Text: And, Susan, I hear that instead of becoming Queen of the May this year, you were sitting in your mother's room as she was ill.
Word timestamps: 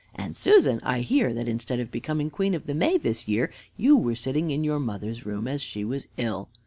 And, 0.15 0.35
Susan, 0.35 0.79
I 0.81 1.01
hear 1.01 1.31
that 1.31 1.47
instead 1.47 1.79
of 1.79 1.91
becoming 1.91 2.31
Queen 2.31 2.55
of 2.55 2.65
the 2.65 2.73
May 2.73 2.97
this 2.97 3.27
year, 3.27 3.51
you 3.77 3.95
were 3.95 4.15
sitting 4.15 4.49
in 4.49 4.63
your 4.63 4.79
mother's 4.79 5.27
room 5.27 5.47
as 5.47 5.61
she 5.61 5.85
was 5.85 6.07
ill. 6.17 6.49